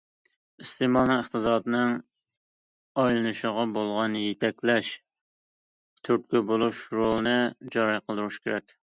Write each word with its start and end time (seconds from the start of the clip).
ئىستېمالنىڭ 0.61 1.19
ئىقتىسادنىڭ 1.23 1.91
ئايلىنىشىغا 3.03 3.65
بولغان 3.75 4.15
يېتەكلەش، 4.21 4.89
تۈرتكە 6.09 6.41
بولۇش 6.53 6.79
رولىنى 7.01 7.35
جارى 7.77 8.01
قىلدۇرۇش 8.09 8.39
كېرەك. 8.47 8.75